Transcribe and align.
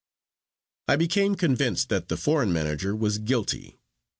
I 0.87 0.95
became 0.95 1.35
convinced 1.35 1.89
that 1.89 2.09
the 2.09 2.17
foreign 2.17 2.51
manager 2.51 2.95
was 2.95 3.19
guilty. 3.19 3.77